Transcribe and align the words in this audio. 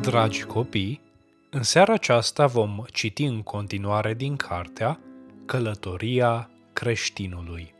Dragi 0.00 0.44
copii, 0.44 1.00
în 1.50 1.62
seara 1.62 1.92
aceasta 1.92 2.46
vom 2.46 2.84
citi 2.92 3.24
în 3.24 3.42
continuare 3.42 4.14
din 4.14 4.36
cartea 4.36 5.00
Călătoria 5.46 6.50
creștinului. 6.72 7.74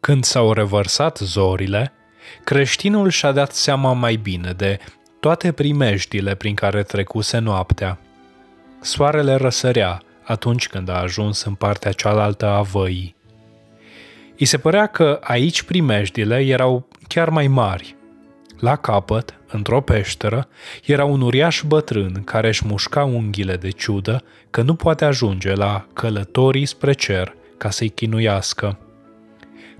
Când 0.00 0.24
s-au 0.24 0.52
revărsat 0.52 1.16
zorile, 1.18 1.92
creștinul 2.44 3.08
și-a 3.08 3.32
dat 3.32 3.52
seama 3.52 3.92
mai 3.92 4.16
bine 4.16 4.52
de 4.52 4.78
toate 5.20 5.52
primejdile 5.52 6.34
prin 6.34 6.54
care 6.54 6.82
trecuse 6.82 7.38
noaptea. 7.38 7.98
Soarele 8.80 9.34
răsărea 9.34 10.02
atunci 10.22 10.68
când 10.68 10.88
a 10.88 11.00
ajuns 11.00 11.42
în 11.42 11.54
partea 11.54 11.92
cealaltă 11.92 12.46
a 12.46 12.62
văii. 12.62 13.14
I 14.36 14.44
se 14.44 14.58
părea 14.58 14.86
că 14.86 15.20
aici 15.22 15.62
primejdile 15.62 16.40
erau 16.40 16.88
chiar 17.08 17.28
mai 17.28 17.46
mari. 17.46 17.95
La 18.60 18.76
capăt, 18.76 19.34
într-o 19.46 19.80
peșteră, 19.80 20.48
era 20.84 21.04
un 21.04 21.20
uriaș 21.20 21.62
bătrân 21.66 22.22
care 22.24 22.48
își 22.48 22.66
mușca 22.66 23.04
unghiile 23.04 23.56
de 23.56 23.70
ciudă 23.70 24.22
că 24.50 24.62
nu 24.62 24.74
poate 24.74 25.04
ajunge 25.04 25.52
la 25.52 25.86
călătorii 25.92 26.66
spre 26.66 26.92
cer 26.92 27.34
ca 27.58 27.70
să-i 27.70 27.88
chinuiască. 27.88 28.78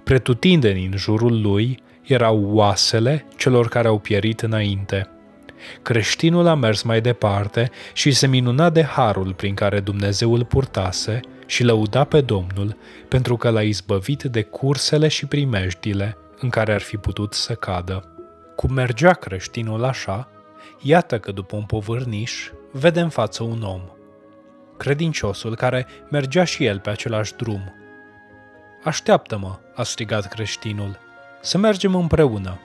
Pretutindeni 0.04 0.84
în 0.84 0.96
jurul 0.96 1.40
lui 1.40 1.78
erau 2.02 2.44
oasele 2.44 3.26
celor 3.36 3.68
care 3.68 3.88
au 3.88 3.98
pierit 3.98 4.40
înainte. 4.40 5.08
Creștinul 5.82 6.46
a 6.46 6.54
mers 6.54 6.82
mai 6.82 7.00
departe 7.00 7.70
și 7.92 8.10
se 8.10 8.26
minuna 8.26 8.70
de 8.70 8.82
harul 8.82 9.34
prin 9.34 9.54
care 9.54 9.80
Dumnezeu 9.80 10.34
îl 10.34 10.44
purtase 10.44 11.20
și 11.46 11.64
lăuda 11.64 12.04
pe 12.04 12.20
Domnul 12.20 12.76
pentru 13.08 13.36
că 13.36 13.50
l-a 13.50 13.62
izbăvit 13.62 14.22
de 14.22 14.42
cursele 14.42 15.08
și 15.08 15.26
primejdile 15.26 16.16
în 16.40 16.48
care 16.48 16.72
ar 16.72 16.80
fi 16.80 16.96
putut 16.96 17.32
să 17.32 17.54
cadă. 17.54 18.15
Cum 18.56 18.72
mergea 18.72 19.12
creștinul 19.12 19.84
așa, 19.84 20.28
iată 20.82 21.18
că 21.18 21.32
după 21.32 21.56
un 21.56 21.62
povârniș 21.62 22.50
vede 22.72 23.00
în 23.00 23.08
față 23.08 23.42
un 23.42 23.62
om. 23.62 23.80
Credinciosul 24.76 25.56
care 25.56 25.86
mergea 26.10 26.44
și 26.44 26.64
el 26.64 26.80
pe 26.80 26.90
același 26.90 27.34
drum. 27.34 27.72
Așteaptă-mă, 28.84 29.58
a 29.74 29.82
strigat 29.82 30.28
creștinul, 30.28 30.98
să 31.40 31.58
mergem 31.58 31.94
împreună. 31.94 32.58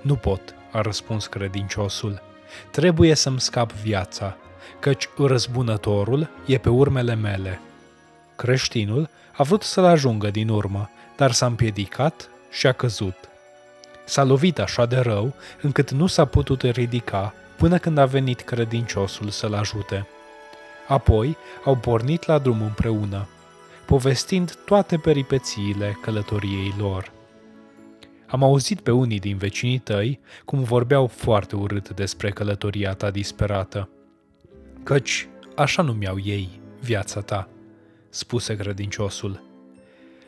Nu 0.00 0.14
pot, 0.14 0.54
a 0.72 0.80
răspuns 0.80 1.26
credinciosul. 1.26 2.22
Trebuie 2.70 3.14
să-mi 3.14 3.40
scap 3.40 3.72
viața, 3.72 4.36
căci 4.78 5.08
răzbunătorul 5.16 6.28
e 6.46 6.58
pe 6.58 6.68
urmele 6.68 7.14
mele. 7.14 7.60
Creștinul 8.36 9.08
a 9.36 9.42
vrut 9.42 9.62
să-l 9.62 9.84
ajungă 9.84 10.30
din 10.30 10.48
urmă, 10.48 10.90
dar 11.16 11.32
s-a 11.32 11.46
împiedicat 11.46 12.30
și 12.50 12.66
a 12.66 12.72
căzut. 12.72 13.27
S-a 14.08 14.24
lovit 14.24 14.58
așa 14.58 14.86
de 14.86 14.96
rău 14.96 15.34
încât 15.62 15.90
nu 15.90 16.06
s-a 16.06 16.24
putut 16.24 16.62
ridica 16.62 17.34
până 17.56 17.78
când 17.78 17.98
a 17.98 18.06
venit 18.06 18.40
credinciosul 18.40 19.28
să-l 19.28 19.54
ajute. 19.54 20.06
Apoi 20.86 21.36
au 21.64 21.76
pornit 21.76 22.26
la 22.26 22.38
drum 22.38 22.62
împreună, 22.62 23.28
povestind 23.86 24.54
toate 24.64 24.96
peripețiile 24.96 25.98
călătoriei 26.02 26.74
lor. 26.78 27.12
Am 28.26 28.42
auzit 28.42 28.80
pe 28.80 28.90
unii 28.90 29.18
din 29.18 29.36
vecinii 29.36 29.78
tăi 29.78 30.20
cum 30.44 30.62
vorbeau 30.62 31.06
foarte 31.06 31.56
urât 31.56 31.88
despre 31.88 32.30
călătoria 32.30 32.94
ta 32.94 33.10
disperată. 33.10 33.88
Căci 34.82 35.28
așa 35.56 35.82
numeau 35.82 36.18
ei 36.24 36.60
viața 36.80 37.20
ta, 37.20 37.48
spuse 38.08 38.56
credinciosul. 38.56 39.42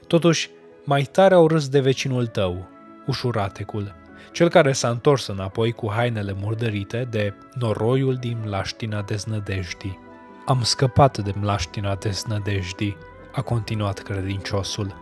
Totuși, 0.06 0.50
mai 0.84 1.02
tare 1.02 1.34
au 1.34 1.46
râs 1.46 1.68
de 1.68 1.80
vecinul 1.80 2.26
tău, 2.26 2.68
ușuratecul, 3.10 3.94
cel 4.32 4.48
care 4.48 4.72
s-a 4.72 4.88
întors 4.88 5.26
înapoi 5.26 5.72
cu 5.72 5.90
hainele 5.90 6.34
murdărite 6.40 7.06
de 7.10 7.34
noroiul 7.54 8.14
din 8.14 8.38
mlaștina 8.44 9.02
deznădejdii. 9.02 9.98
Am 10.46 10.62
scăpat 10.62 11.18
de 11.18 11.34
mlaștina 11.40 11.94
deznădejdii, 11.94 12.96
a 13.32 13.42
continuat 13.42 13.98
credinciosul, 13.98 14.94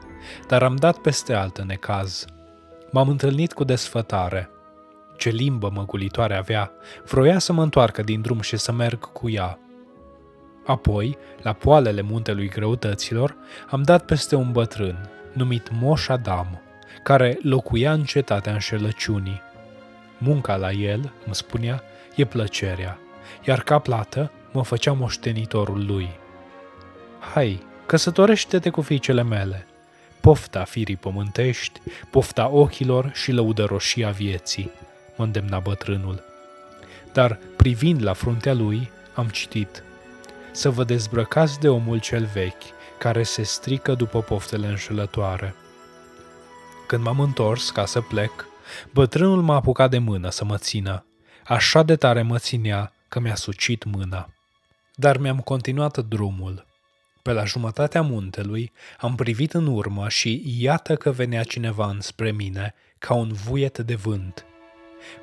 dar 0.47 0.63
am 0.63 0.77
dat 0.77 0.99
peste 0.99 1.35
altă 1.35 1.65
necaz. 1.67 2.25
M-am 2.91 3.09
întâlnit 3.09 3.53
cu 3.53 3.65
desfătare. 3.65 4.51
Ce 5.17 5.31
limbă 5.31 5.71
măgulitoare 5.75 6.37
avea, 6.37 6.71
vroia 7.07 7.39
să 7.39 7.53
mă 7.53 7.63
întoarcă 7.63 8.03
din 8.03 8.21
drum 8.21 8.41
și 8.41 8.57
să 8.57 8.73
merg 8.73 9.13
cu 9.13 9.31
ea. 9.31 9.59
Apoi, 10.67 11.17
la 11.43 11.53
poalele 11.53 12.03
muntelui 12.03 12.49
greutăților, 12.49 13.37
am 13.71 13.83
dat 13.83 14.05
peste 14.05 14.35
un 14.35 14.53
bătrân, 14.53 15.09
numit 15.33 15.71
Moș 15.81 16.09
Adam, 16.09 16.61
care 17.03 17.39
locuia 17.43 17.93
în 17.93 18.05
cetatea 18.05 18.53
înșelăciunii. 18.53 19.43
Munca 20.19 20.57
la 20.57 20.71
el, 20.71 21.13
îmi 21.25 21.35
spunea, 21.35 21.83
e 22.15 22.25
plăcerea, 22.25 22.99
iar 23.47 23.63
ca 23.63 23.79
plată 23.79 24.31
mă 24.53 24.65
făcea 24.65 24.93
moștenitorul 24.93 25.87
lui. 25.87 26.09
Hai, 27.35 27.67
căsătorește-te 27.87 28.71
cu 28.71 28.81
fiicele 28.81 29.23
mele, 29.23 29.67
pofta 30.21 30.65
firii 30.65 30.97
pământești, 30.97 31.81
pofta 32.11 32.49
ochilor 32.49 33.11
și 33.15 33.33
lăudăroșia 33.33 34.11
vieții, 34.11 34.71
mă 35.17 35.25
îndemna 35.25 35.59
bătrânul. 35.59 36.23
Dar, 37.13 37.39
privind 37.57 38.03
la 38.03 38.13
fruntea 38.13 38.55
lui, 38.55 38.91
am 39.15 39.27
citit, 39.27 39.83
să 40.51 40.71
vă 40.71 40.85
dezbrăcați 40.85 41.61
de 41.61 41.69
omul 41.69 41.99
cel 41.99 42.29
vechi, 42.33 42.63
care 42.99 43.23
se 43.23 43.43
strică 43.43 43.95
după 43.95 44.21
poftele 44.21 44.67
înșelătoare. 44.67 45.55
Când 46.89 47.03
m-am 47.03 47.21
întors 47.21 47.71
ca 47.71 47.87
să 47.87 48.01
plec, 48.01 48.47
bătrânul 48.93 49.43
m-a 49.43 49.55
apucat 49.55 49.91
de 49.91 49.99
mână 49.99 50.31
să 50.31 50.45
mă 50.45 50.57
țină. 50.57 51.07
Așa 51.47 51.83
de 51.83 51.97
tare 51.97 52.23
mă 52.23 52.39
ținea 52.39 52.93
că 53.09 53.21
mi-a 53.21 53.35
sucit 53.35 53.85
mâna. 53.85 54.29
Dar 54.95 55.19
mi-am 55.19 55.39
continuat 55.39 55.99
drumul. 55.99 56.67
Pe 57.23 57.33
la 57.33 57.45
jumătatea 57.45 58.03
muntelui 58.03 58.73
am 58.99 59.15
privit 59.15 59.53
în 59.53 59.67
urmă 59.67 60.09
și 60.09 60.43
iată 60.59 60.97
că 60.97 61.11
venea 61.11 61.43
cineva 61.43 61.89
înspre 61.89 62.31
mine, 62.31 62.75
ca 62.99 63.15
un 63.15 63.33
vuiet 63.33 63.79
de 63.79 63.95
vânt. 63.95 64.45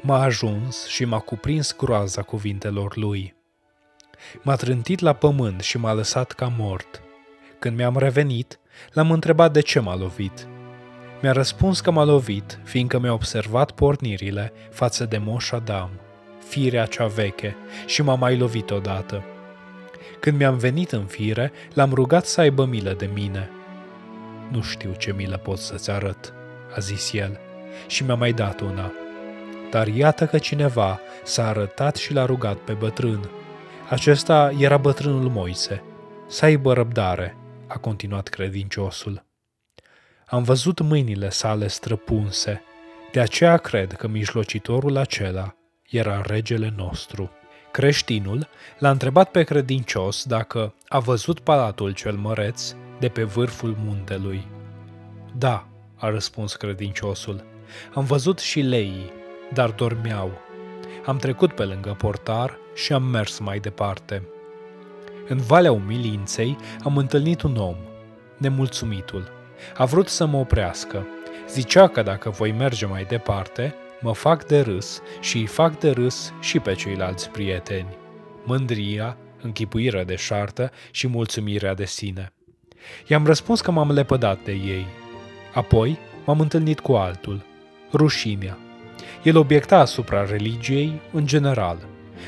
M-a 0.02 0.22
ajuns 0.22 0.88
și 0.88 1.06
m-a 1.06 1.20
cuprins 1.20 1.76
groaza 1.76 2.22
cuvintelor 2.22 2.98
lui. 2.98 3.36
M-a 4.42 4.56
trântit 4.56 5.00
la 5.00 5.14
pământ 5.14 5.62
și 5.62 5.78
m-a 5.78 5.94
lăsat 5.94 6.32
ca 6.32 6.54
mort. 6.58 7.02
Când 7.60 7.78
mi-am 7.78 7.98
revenit, 7.98 8.60
l-am 8.92 9.12
întrebat 9.12 9.52
de 9.52 9.62
ce 9.62 9.80
m-a 9.80 9.96
lovit– 9.96 10.48
mi-a 11.22 11.32
răspuns 11.32 11.80
că 11.80 11.92
m-a 11.92 12.04
lovit, 12.04 12.60
fiindcă 12.64 13.00
mi-a 13.00 13.14
observat 13.14 13.72
pornirile 13.72 14.54
față 14.72 15.06
de 15.06 15.18
Moș 15.18 15.52
Adam, 15.52 15.90
firea 16.48 16.86
cea 16.86 17.06
veche, 17.06 17.56
și 17.86 18.02
m-a 18.02 18.16
mai 18.16 18.38
lovit 18.38 18.72
odată. 18.72 19.24
Când 20.20 20.38
mi-am 20.38 20.58
venit 20.58 20.92
în 20.92 21.06
fire, 21.06 21.52
l-am 21.74 21.94
rugat 21.94 22.26
să 22.26 22.42
aibă 22.42 22.66
milă 22.66 22.94
de 22.94 23.10
mine. 23.14 23.50
Nu 24.52 24.62
știu 24.62 24.94
ce 24.98 25.14
milă 25.14 25.38
pot 25.38 25.58
să-ți 25.58 25.92
arăt, 25.92 26.34
a 26.76 26.80
zis 26.80 27.14
el, 27.14 27.40
și 27.88 28.04
mi-a 28.04 28.16
mai 28.16 28.32
dat 28.32 28.62
una. 28.62 28.92
Dar 29.72 29.88
iată 29.88 30.26
că 30.26 30.38
cineva 30.38 31.00
s-a 31.24 31.48
arătat 31.48 31.96
și 31.96 32.14
l-a 32.14 32.26
rugat 32.26 32.58
pe 32.58 32.74
bătrân. 32.74 33.30
Acesta 33.90 34.52
era 34.60 34.78
bătrânul 34.78 35.30
Moise. 35.30 35.84
Să 36.28 36.46
aibă 36.46 36.74
răbdare, 36.74 37.38
a 37.68 37.78
continuat 37.78 38.28
credinciosul. 38.28 39.24
Am 40.28 40.44
văzut 40.44 40.80
mâinile 40.80 41.30
sale 41.30 41.68
străpunse, 41.68 42.62
de 43.12 43.20
aceea 43.20 43.58
cred 43.58 43.94
că 43.94 44.08
mijlocitorul 44.08 44.98
acela 44.98 45.56
era 45.90 46.22
regele 46.22 46.74
nostru. 46.76 47.32
Creștinul 47.72 48.48
l-a 48.80 48.90
întrebat 48.90 49.32
pe 49.32 49.44
credincios 49.44 50.24
dacă 50.24 50.74
a 50.88 51.00
văzut 51.00 51.40
palatul 51.40 51.92
cel 51.92 52.16
măreț 52.16 52.76
de 53.00 53.08
pe 53.08 53.24
vârful 53.24 53.78
muntelui. 53.86 54.48
Da, 55.38 55.68
a 55.96 56.10
răspuns 56.10 56.56
credinciosul, 56.56 57.44
am 57.94 58.04
văzut 58.04 58.40
și 58.40 58.60
leii, 58.62 59.12
dar 59.54 59.70
dormeau. 59.70 60.32
Am 61.06 61.18
trecut 61.18 61.54
pe 61.54 61.64
lângă 61.64 61.96
portar 61.98 62.58
și 62.76 62.94
am 62.94 63.04
mers 63.04 63.40
mai 63.40 63.60
departe. 63.60 64.28
În 65.28 65.38
Valea 65.38 65.72
Umilinței 65.72 66.58
am 66.84 66.98
întâlnit 66.98 67.42
un 67.42 67.56
om, 67.56 67.76
nemulțumitul, 68.38 69.35
a 69.78 69.86
vrut 69.86 70.08
să 70.08 70.26
mă 70.26 70.38
oprească. 70.38 71.08
Zicea 71.50 71.88
că 71.88 72.02
dacă 72.02 72.30
voi 72.30 72.52
merge 72.52 72.86
mai 72.86 73.04
departe, 73.04 73.76
mă 74.02 74.14
fac 74.14 74.46
de 74.46 74.60
râs 74.60 75.02
și 75.20 75.38
îi 75.38 75.46
fac 75.46 75.80
de 75.80 75.90
râs 75.90 76.34
și 76.40 76.60
pe 76.60 76.74
ceilalți 76.74 77.30
prieteni. 77.30 77.98
Mândria, 78.44 79.18
închipuirea 79.42 80.04
de 80.04 80.16
șartă 80.16 80.72
și 80.92 81.08
mulțumirea 81.08 81.74
de 81.74 81.86
sine. 81.86 82.34
I-am 83.08 83.26
răspuns 83.26 83.62
că 83.62 83.72
m-am 83.72 83.92
lepădat 83.92 84.40
de 84.44 84.52
ei. 84.52 84.86
Apoi 85.54 85.98
m-am 86.26 86.40
întâlnit 86.40 86.80
cu 86.80 86.94
altul, 86.94 87.46
rușinea. 87.94 88.58
El 89.24 89.38
obiecta 89.38 89.78
asupra 89.78 90.26
religiei 90.26 91.02
în 91.12 91.26
general. 91.26 91.78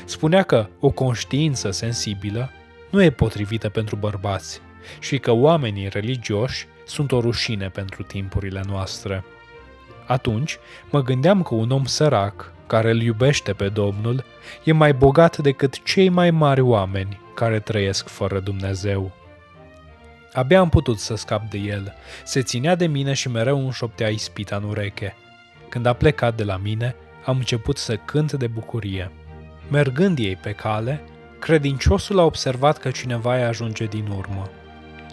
Spunea 0.04 0.42
că 0.42 0.66
o 0.80 0.90
conștiință 0.90 1.70
sensibilă 1.70 2.50
nu 2.90 3.02
e 3.02 3.10
potrivită 3.10 3.68
pentru 3.68 3.96
bărbați 3.96 4.60
și 5.00 5.18
că 5.18 5.32
oamenii 5.32 5.88
religioși 5.88 6.66
sunt 6.88 7.12
o 7.12 7.20
rușine 7.20 7.68
pentru 7.68 8.02
timpurile 8.02 8.62
noastre. 8.68 9.24
Atunci 10.06 10.58
mă 10.90 11.02
gândeam 11.02 11.42
că 11.42 11.54
un 11.54 11.70
om 11.70 11.84
sărac, 11.84 12.52
care 12.66 12.90
îl 12.90 13.02
iubește 13.02 13.52
pe 13.52 13.68
Domnul 13.68 14.24
e 14.64 14.72
mai 14.72 14.94
bogat 14.94 15.36
decât 15.36 15.82
cei 15.82 16.08
mai 16.08 16.30
mari 16.30 16.60
oameni 16.60 17.20
care 17.34 17.60
trăiesc 17.60 18.08
fără 18.08 18.40
Dumnezeu. 18.40 19.12
Abia 20.32 20.60
am 20.60 20.68
putut 20.68 20.98
să 20.98 21.14
scap 21.14 21.50
de 21.50 21.58
el. 21.58 21.94
Se 22.24 22.42
ținea 22.42 22.74
de 22.74 22.86
mine 22.86 23.12
și 23.12 23.28
mereu 23.28 23.58
îmi 23.58 23.72
șoptea 23.72 24.08
ispita 24.08 24.56
în 24.56 24.62
ureche. 24.62 25.16
Când 25.68 25.86
a 25.86 25.92
plecat 25.92 26.36
de 26.36 26.44
la 26.44 26.56
mine, 26.56 26.94
am 27.24 27.36
început 27.36 27.78
să 27.78 27.96
cânt 27.96 28.32
de 28.32 28.46
bucurie. 28.46 29.10
Mergând 29.70 30.18
ei 30.18 30.36
pe 30.36 30.52
cale, 30.52 31.02
credinciosul 31.38 32.18
a 32.18 32.24
observat 32.24 32.78
că 32.78 32.90
cineva 32.90 33.36
îi 33.36 33.42
ajunge 33.42 33.84
din 33.84 34.06
urmă. 34.16 34.50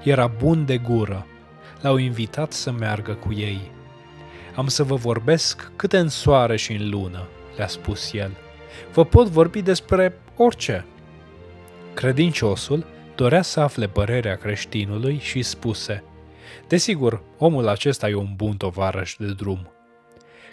Era 0.03 0.27
bun 0.27 0.65
de 0.65 0.77
gură. 0.77 1.25
L-au 1.85 1.97
invitat 1.97 2.53
să 2.53 2.71
meargă 2.71 3.13
cu 3.13 3.33
ei. 3.33 3.71
Am 4.55 4.67
să 4.67 4.83
vă 4.83 4.95
vorbesc 4.95 5.71
câte 5.75 5.97
în 5.97 6.09
soare 6.09 6.55
și 6.55 6.73
în 6.73 6.89
lună, 6.89 7.27
le-a 7.55 7.67
spus 7.67 8.13
el. 8.13 8.31
Vă 8.93 9.05
pot 9.05 9.27
vorbi 9.27 9.61
despre 9.61 10.19
orice. 10.35 10.85
Credinciosul 11.93 12.85
dorea 13.15 13.41
să 13.41 13.59
afle 13.59 13.87
părerea 13.87 14.35
creștinului 14.35 15.19
și 15.19 15.41
spuse 15.41 16.03
Desigur, 16.67 17.21
omul 17.37 17.67
acesta 17.67 18.09
e 18.09 18.15
un 18.15 18.33
bun 18.35 18.57
tovarăș 18.57 19.15
de 19.19 19.33
drum. 19.33 19.71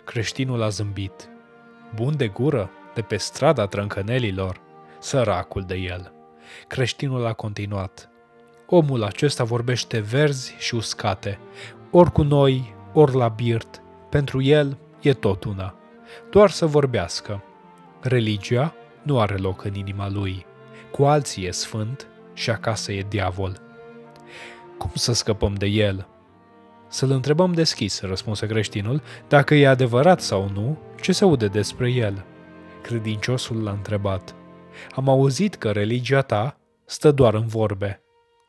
Creștinul 0.04 0.62
a 0.62 0.68
zâmbit. 0.68 1.28
Bun 1.94 2.16
de 2.16 2.28
gură, 2.28 2.70
de 2.94 3.02
pe 3.02 3.16
strada 3.16 3.66
trâncănelilor, 3.66 4.60
săracul 4.98 5.64
de 5.66 5.74
el. 5.74 6.12
Creștinul 6.68 7.26
a 7.26 7.32
continuat. 7.32 8.11
Omul 8.74 9.02
acesta 9.02 9.44
vorbește 9.44 9.98
verzi 9.98 10.54
și 10.58 10.74
uscate, 10.74 11.38
ori 11.90 12.12
cu 12.12 12.22
noi, 12.22 12.74
ori 12.92 13.14
la 13.14 13.28
birt. 13.28 13.82
Pentru 14.08 14.42
el 14.42 14.78
e 15.00 15.12
tot 15.12 15.44
una. 15.44 15.74
Doar 16.30 16.50
să 16.50 16.66
vorbească. 16.66 17.42
Religia 18.00 18.74
nu 19.02 19.20
are 19.20 19.36
loc 19.36 19.64
în 19.64 19.74
inima 19.74 20.10
lui. 20.10 20.46
Cu 20.90 21.04
alții 21.04 21.46
e 21.46 21.50
sfânt 21.50 22.06
și 22.32 22.50
acasă 22.50 22.92
e 22.92 23.06
diavol. 23.08 23.60
Cum 24.78 24.90
să 24.94 25.12
scăpăm 25.12 25.54
de 25.54 25.66
el? 25.66 26.08
Să-l 26.88 27.10
întrebăm 27.10 27.52
deschis, 27.52 28.00
răspunse 28.00 28.46
creștinul, 28.46 29.02
dacă 29.28 29.54
e 29.54 29.68
adevărat 29.68 30.20
sau 30.20 30.50
nu, 30.54 30.78
ce 31.00 31.12
se 31.12 31.24
aude 31.24 31.46
despre 31.46 31.90
el. 31.90 32.24
Credinciosul 32.82 33.62
l-a 33.62 33.72
întrebat. 33.72 34.34
Am 34.94 35.08
auzit 35.08 35.54
că 35.54 35.70
religia 35.70 36.22
ta 36.22 36.56
stă 36.84 37.10
doar 37.10 37.34
în 37.34 37.46
vorbe. 37.46 38.01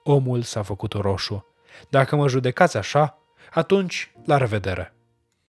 Omul 0.03 0.41
s-a 0.41 0.61
făcut 0.61 0.93
roșu. 0.93 1.45
Dacă 1.89 2.15
mă 2.15 2.27
judecați 2.27 2.77
așa, 2.77 3.17
atunci 3.51 4.11
la 4.25 4.37
revedere. 4.37 4.93